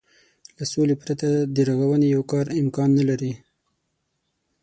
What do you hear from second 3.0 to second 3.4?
لري.